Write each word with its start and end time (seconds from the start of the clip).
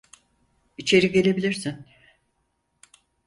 İçeri 0.77 1.11
gelebilirsin. 1.11 1.85